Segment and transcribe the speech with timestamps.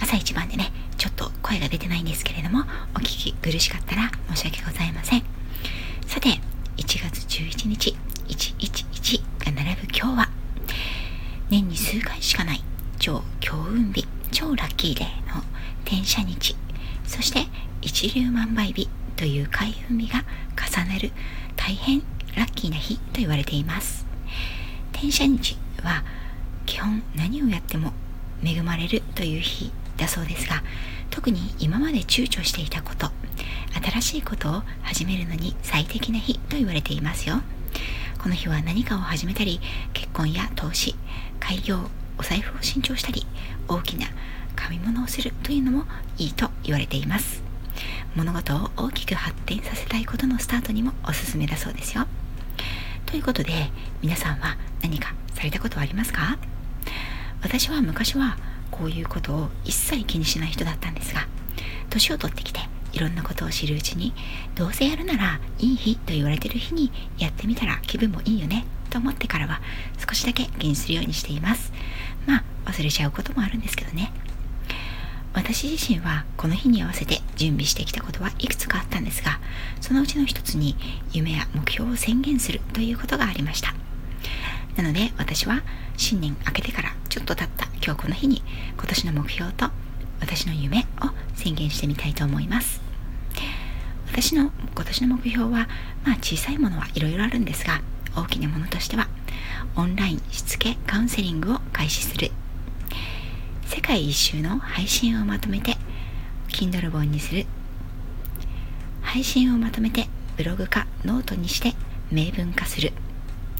[0.00, 5.22] 朝一番でねちょっと声が出てないんですけれどもお聞き苦しかったら申し訳ございません。
[6.06, 6.28] さて
[6.76, 7.96] 1月11日
[8.28, 10.28] 111が並ぶ今日は
[11.50, 12.62] 年に数回しかない
[12.98, 15.42] 超強運日超ラッキーデーの
[15.84, 16.56] 転写日
[17.06, 17.46] そして
[17.80, 20.24] 一粒万倍日という開運日が
[20.56, 21.12] 重なる
[21.56, 22.00] 大変
[22.36, 24.06] ラッキーな日と言われています。
[24.92, 26.02] 転写日は
[26.66, 27.92] 基本何をやっても
[28.42, 30.62] 恵まれるという日だそうですが
[31.10, 33.10] 特に今まで躊躇していたこと
[33.92, 37.40] 新しいことを始めるのに最適な日と言われていますよ。
[38.18, 39.60] この日は何かを始めたり
[39.92, 40.94] 結婚や投資
[41.40, 43.26] 開業お財布を新調したり
[43.68, 44.06] 大きな
[44.56, 45.84] 買い物をするというのも
[46.16, 47.42] いいと言われています。
[48.14, 52.06] 物事を大きく発展させたいことのスタートにもおすすめだそうですよ。
[53.04, 53.70] ということで
[54.00, 56.38] 皆さんは何かされたことはありますか？
[57.42, 58.38] 私は昔は
[58.74, 61.28] こういうことを一切気にしない人だったんですが
[61.90, 62.58] 年を取ってきて
[62.92, 64.12] いろんなことを知るうちに
[64.56, 69.60] どうせやるならいい日と言われてる日にやってみたら気分もいいよねと思ってからは
[70.04, 71.72] 少しだけ気にするようにしています。
[72.26, 74.12] まあ忘れちゃうこともあるんですけどね。
[75.32, 79.40] 私自身はこの日に合わせて準備してきたことはいくつかあったんですが
[79.80, 80.76] そのうちの一つに
[81.12, 83.74] 夢や目標を宣言するということがありました。
[84.76, 85.62] なので私は
[85.96, 88.42] 新年明けてからちょっと経った今日この日に
[88.78, 89.66] 今年の目標と
[90.18, 92.80] 私の夢を宣言してみたいと思います。
[94.10, 95.68] 私の今年の目標は
[96.02, 97.82] まあ小さいものはいろいろあるんですが
[98.16, 99.08] 大きなものとしては
[99.76, 102.30] オンラインしつけカウンセリングを開始する。
[103.66, 105.76] 世界一周の配信をまとめて
[106.48, 107.44] Kindle 本にする。
[109.02, 110.08] 配信をまとめて
[110.38, 111.74] ブログかノートにして
[112.10, 112.94] 明文化する。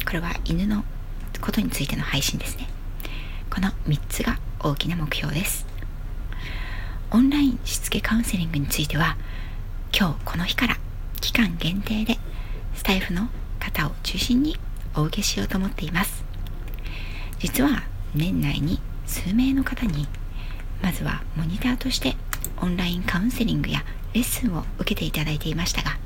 [0.06, 0.82] これは犬の
[1.42, 2.68] ことについての配信ですね。
[3.54, 5.64] この3つが大きな目標です。
[7.12, 9.16] オンラインしつけカウンセリングについては
[9.96, 10.76] 今日この日から
[11.20, 12.18] 期間限定で
[12.74, 13.28] スタエフの
[13.60, 14.56] 方を中心に
[14.96, 16.24] お受けしようと思っています。
[17.38, 20.08] 実は年内に数名の方に
[20.82, 22.16] まずはモニターとして
[22.60, 23.84] オンラインカウンセリングや
[24.14, 25.96] レッスンを受けていただいていましたが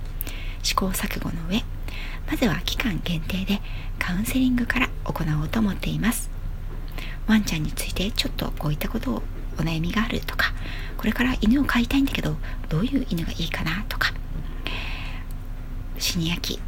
[0.62, 1.64] 試行錯誤の上
[2.30, 3.62] まずは期間限定で
[3.98, 6.37] カウンセリングから行おうと思っています。
[7.28, 9.22] ワンちゃんについてちょっとこういったことを
[9.58, 10.52] お悩みがあるとか
[10.96, 12.36] これから犬を飼いたいんだけど
[12.68, 14.12] どういう犬がいいかなとか
[15.98, 16.58] シニア期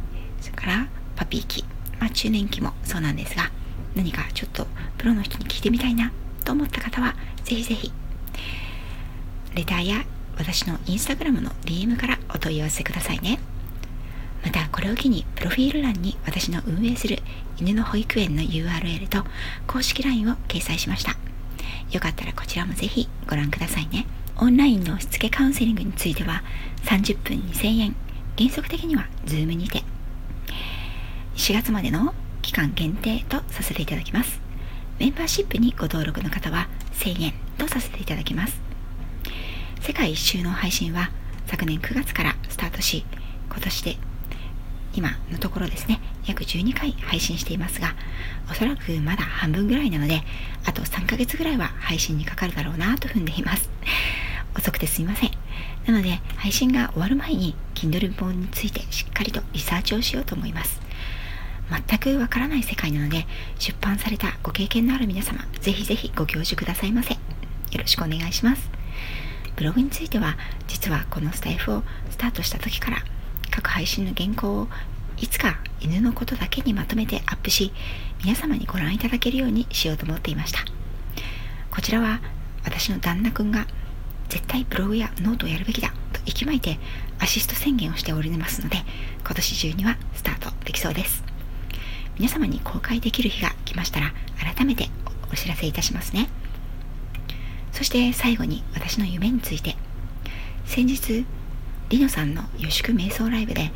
[0.41, 1.63] それからパピー期、
[1.99, 3.51] まあ、中年期もそうなんですが
[3.95, 4.67] 何かちょっと
[4.97, 6.11] プロの人に聞いてみたいな
[6.43, 7.91] と思った方はぜひぜひ
[9.55, 10.03] レターや
[10.37, 13.39] 私のインスタグラムの DM からお問い合わせくださいね。
[14.43, 17.19] またこれを機にプロフィール欄に私の運営する
[17.59, 19.23] 犬の保育園の URL と
[19.67, 21.15] 公式 LINE を掲載しました。
[21.91, 24.07] よかったらこちらもぜひご覧くださいね。
[24.37, 26.43] オンラインのしつけカウンセリングについては
[26.83, 27.95] 30分2000円
[28.37, 29.83] 原則的には Zoom にて。
[31.35, 34.41] 4月までの期間限定とさせていただきます。
[34.99, 38.59] メンバーシップにご登録の方は1000円とさせていただきます。
[39.81, 41.11] 世界一周の配信は
[41.47, 43.03] 昨年9月からスタートし
[43.49, 43.97] 今年で
[44.93, 47.95] 今のところですね約12回配信していますが
[48.49, 50.21] おそらくまだ半分ぐらいなので
[50.65, 53.69] あと3ヶ月ぐらいは配信にかかるだろうなと踏んでいます。
[54.57, 55.31] 遅くてすいません。
[55.85, 60.81] なので配信が終わる前に Kindle 本についてしっかりとリサーチをしようと思います。
[61.87, 63.25] 全くわからない世界なので
[63.57, 67.13] 出版されたご経験のある皆様ぜひぜひご教授くださいませ。
[67.13, 67.19] よ
[67.79, 68.69] ろしくお願いします。
[69.55, 70.37] ブログについては
[70.67, 73.03] 実はこのスタイフをスタートした時から
[73.51, 74.67] 各配信の原稿を
[75.17, 77.71] いつか犬のことだけにまとめてアップし
[78.23, 80.61] 皆様にご覧いただけるようにしようと思っていました。
[81.69, 82.21] こちらは
[82.63, 83.67] 私の旦那くんが
[84.29, 86.79] 絶対ブログやノートをやるべきだと息巻いて
[87.19, 88.77] アシスト宣言をしておりますので
[89.23, 91.23] 今年中にはスタートできそうです。
[92.17, 94.13] 皆様に公開できる日が来ましたら
[94.55, 94.89] 改めて
[95.31, 96.29] お知らせいたしますね。
[97.71, 99.75] そして最後に私の夢について。
[100.65, 101.25] 先日
[101.91, 103.69] リノさんの予祝瞑想ライブで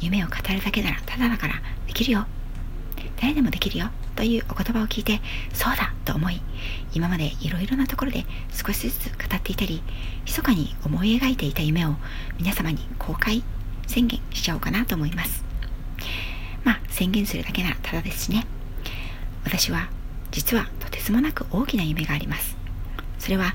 [0.00, 1.54] 夢を語るだけならただだから
[1.86, 2.26] できるよ。
[3.20, 5.20] 誰でもできるよというお言葉を聞いて
[5.52, 6.40] そうだと思い
[6.94, 9.82] 今までいろいろなところで少しずつ語っていたり
[10.24, 11.94] 密かに思い描いていた夢を
[12.38, 13.44] 皆様に公開
[13.86, 15.44] 宣言しちゃおうかなと思います。
[16.64, 18.46] まあ宣言するだけならただですしね。
[19.44, 19.90] 私は
[20.32, 22.56] 実はとてつもなく大きな夢があります。
[23.20, 23.54] それは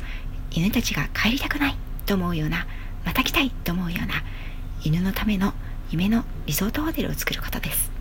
[0.52, 1.76] 犬たちが帰りたくない
[2.06, 2.66] と思うような
[3.06, 4.16] また来たいと思うような
[4.84, 5.54] 犬のための
[5.92, 7.92] 夢のリゾートホテルを作ることです。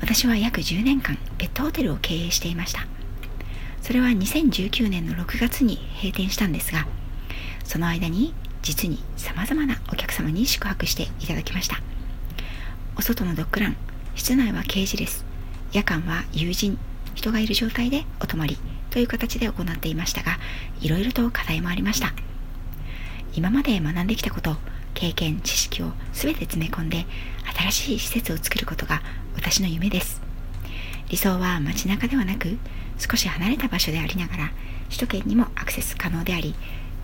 [0.00, 2.86] 私は約10年間ペットホテルを経営していました。
[3.82, 6.86] それは2019年の6月に閉店したんですが
[7.64, 11.80] その間に実に様々なお客様に宿泊していただきました。
[12.96, 13.76] お外のドッグラン
[14.14, 15.24] 室内はケージレス
[15.72, 16.76] 夜間は友人
[17.14, 18.58] 人がいる状態でお泊まり
[18.90, 20.38] という形で行っていましたが
[20.80, 22.12] いろいろと課題もありました。
[23.34, 24.56] 今まで学んできたこと
[24.94, 27.06] 経験知識を全て詰め込んで
[27.56, 29.02] 新しい施設を作ることが
[29.34, 30.20] 私の夢です。
[31.08, 32.58] 理想は街中ではなく
[32.98, 34.50] 少し離れた場所でありながら
[34.86, 36.54] 首都圏にもアクセス可能であり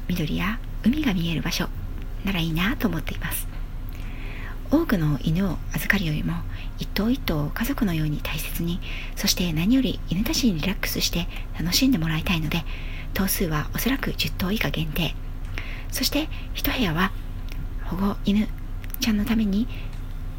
[0.09, 1.69] 緑や海が見える場所
[2.25, 3.47] ならいいなと思っています。
[4.71, 6.35] 多くの犬を預かるよりも
[6.79, 8.81] 一頭一頭を家族のように大切に
[9.15, 11.29] そして何より犬たちにリラックスして
[11.59, 12.65] 楽しんでもらいたいので
[13.13, 15.15] 頭数はおそらく10頭以下限定。
[15.95, 17.13] そして1部屋は
[17.85, 18.49] 保護犬
[18.99, 19.69] ちゃんのために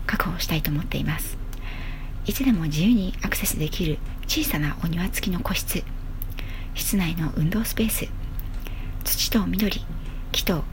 [0.05, 1.37] 確保したいと思っています。
[2.25, 3.97] いつでも自由にアクセスできる
[4.27, 5.85] 小さなお庭付きの個室。
[6.73, 8.09] 室内の運動スペース。
[9.05, 9.81] 土と緑
[10.33, 10.65] 木と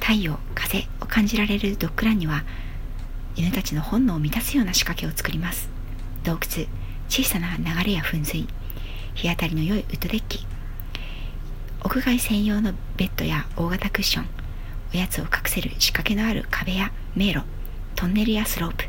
[0.00, 2.44] 太陽風を感じられるドッグランには
[3.36, 5.68] 犬たちの本能を満たすような仕掛けを作ります。
[6.24, 6.66] 洞窟
[7.10, 8.48] 小さな流れや噴水。
[9.12, 10.49] 日当たりの良いウッドデッキ。
[11.82, 14.26] 屋外専用のベッドや大型クッション
[14.92, 17.42] おやつを隠せる仕掛けのある壁や迷路
[17.96, 18.84] トンネルやスロープ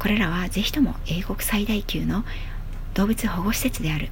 [0.00, 2.24] これらはぜひとも英国最大級の
[2.94, 4.08] 動物保護施設である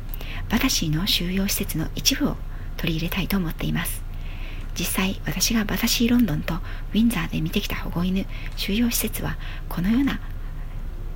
[0.49, 2.37] バタシーの収容施設の一部を
[2.77, 4.03] 取り入れたいと思っています
[4.79, 8.25] 実際私がバタシーロンドンとウィンザーで見てきた保護犬
[8.57, 9.37] 収容施設は
[9.69, 10.21] このような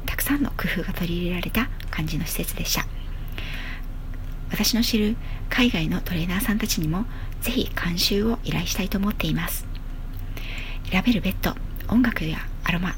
[0.07, 2.85] たくさんの工夫が取り入れられた感じの施設でした
[4.55, 5.17] 私の知る
[5.51, 7.07] 海外のトレーナーさんたちにも
[7.41, 9.67] ぜひ監修を依頼したいと思っています。
[10.93, 11.57] 選べるベッド
[11.93, 12.95] 音楽やアロマ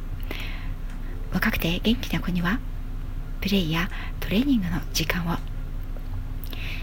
[1.32, 2.60] 若くて元気な子には
[3.40, 3.88] プレイや
[4.20, 5.38] トレーニングの時間を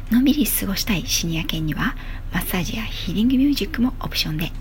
[0.09, 1.95] のんびり過ごしたいシニア犬には
[2.33, 4.51] マッサージやヒーリングミュージックもオプションで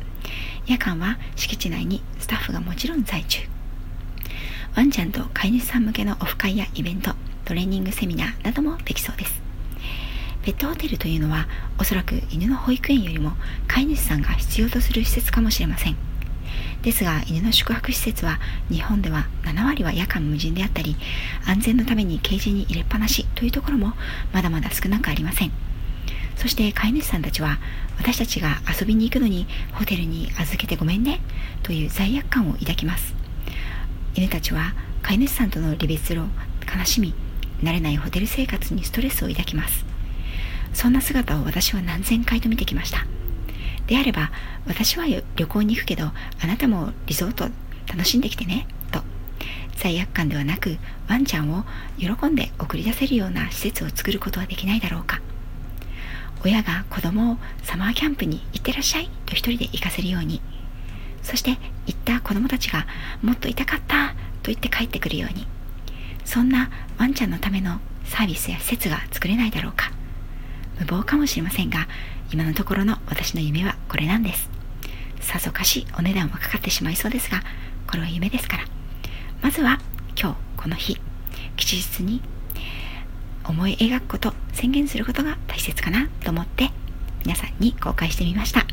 [0.66, 3.40] 夜間は敷地内にスタッフがもちろん在中
[4.76, 7.14] ワンちゃんと飼い主さん向けのオフ会やイベント
[7.46, 9.41] トレーニングセミナーなどもできそうです。
[10.42, 11.46] ペットホテルというのは
[11.78, 13.32] おそらく犬の保育園よりも
[13.68, 15.96] 飼い主さんが必要とする施設かもしれません。
[16.82, 20.96] ですが犬の宿泊施設は日本では7割は夜間無人であったり
[21.46, 23.92] 安全のためにケージに入れっぱなしというところも
[24.32, 25.52] まだまだ少なくありません。
[26.36, 27.58] そして飼い主さんたちは
[27.98, 31.20] 私たちが遊びに行くのにホテルに預けてごめんね
[31.62, 33.14] という罪悪感を抱きます。
[34.16, 37.14] 犬たちは飼い主さんとの離別を悲しみ
[37.62, 39.91] 慣れないホテル生活にストレスを抱きます。
[40.72, 43.06] そんな姿を私は何千回と見てきました。
[43.86, 44.30] であれば
[44.66, 47.48] 私は旅行に行くけどあなたもリゾート
[47.88, 49.02] 楽しんできてねと。
[49.76, 50.78] 罪悪感ではなく
[51.08, 51.64] ワンちゃんを
[51.98, 55.20] 喜んで送り出せるような施設を作ることはできないだろうか。
[56.44, 60.41] 親が子供をサマーキャンプに行ってらっしゃいと一人で行かせるように。
[61.22, 61.50] そして
[61.86, 62.86] 行った子供たちが
[63.22, 64.08] もっと痛かった
[64.43, 65.46] と言って帰ってくるように。
[66.24, 69.92] そんなワンちゃんのためのサービスや施設が作れないだろうか。
[70.81, 71.88] 無謀かもしれませんが
[72.32, 74.50] 今のところの私の夢はこれなんです。
[75.20, 77.43] さぞかしお値段はかかってしまいそうですが
[77.86, 78.64] これは夢ですから。
[79.43, 79.79] まずは
[80.20, 81.00] 今日この日
[81.56, 82.22] 吉日に
[83.44, 86.70] 思い描くこと宣言することが大切かなと思って
[87.24, 88.67] 皆さんに公開してみました。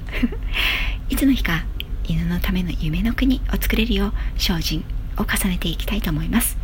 [1.10, 1.66] いつの日か
[2.08, 4.84] 犬のための夢の国を作れるよう精進
[5.18, 6.58] を重ねていきたいと思います。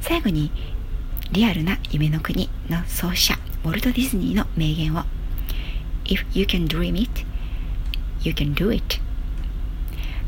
[0.00, 0.50] 最後に
[1.32, 5.04] リアルな夢の国の創始者ウォルト・ディズニーの名言を
[6.06, 7.26] If you can dream it,
[8.22, 8.98] you can do it.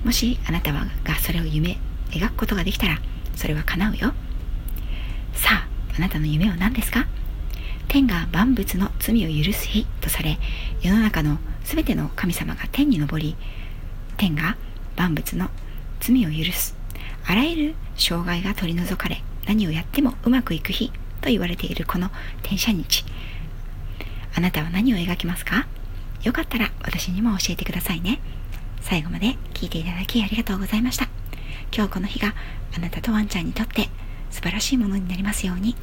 [0.04, 0.84] もしあなたが
[1.22, 1.78] それを夢
[2.10, 2.98] 描くことができたら
[3.34, 4.12] それは叶うよ。
[5.32, 7.06] さああなたの夢は何ですか？
[7.88, 10.38] 天が万物の罪を許す日とされ
[10.82, 13.36] 世の中の全ての神様が天に昇り
[14.18, 14.58] 天が
[14.96, 15.48] 万物の
[15.98, 16.76] 罪を許す。
[17.24, 20.92] あらゆる障害が取り除かれ何をやってもうまくいく日。
[21.20, 22.10] と言われているこの
[22.42, 23.04] 転写日。
[24.34, 25.66] あなたは何を描きますか？
[26.22, 28.20] よかったら私にも教えてくださいね。
[28.80, 31.08] 最後まで聞いていただきありがとうございました。
[31.74, 32.34] 今日この日が
[32.76, 33.88] あなたとワンちゃんにとって
[34.30, 35.76] 素晴らしいものになりますように。